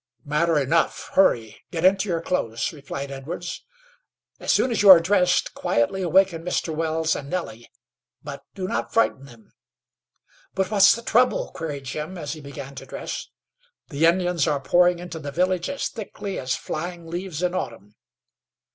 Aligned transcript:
"Matter 0.25 0.57
enough. 0.57 1.11
Hurry. 1.13 1.61
Get 1.69 1.85
into 1.85 2.09
your 2.09 2.21
clothes," 2.21 2.73
replied 2.73 3.11
Edwards. 3.11 3.63
"As 4.39 4.51
soon 4.51 4.71
as 4.71 4.81
you 4.81 4.89
are 4.89 4.99
dressed, 4.99 5.53
quietly 5.53 6.01
awaken 6.01 6.43
Mr. 6.43 6.73
Wells 6.75 7.15
and 7.15 7.29
Nellie, 7.29 7.69
but 8.23 8.41
do 8.55 8.67
not 8.67 8.91
frighten 8.91 9.25
them." 9.25 9.53
"But 10.55 10.71
what's 10.71 10.95
the 10.95 11.03
trouble?" 11.03 11.51
queried 11.51 11.83
Jim, 11.83 12.17
as 12.17 12.33
he 12.33 12.41
began 12.41 12.73
to 12.77 12.85
dress. 12.87 13.27
"The 13.89 14.07
Indians 14.07 14.47
are 14.47 14.59
pouring 14.59 14.97
into 14.97 15.19
the 15.19 15.31
village 15.31 15.69
as 15.69 15.87
thickly 15.87 16.39
as 16.39 16.55
flying 16.55 17.05
leaves 17.05 17.43
in 17.43 17.53
autumn." 17.53 17.93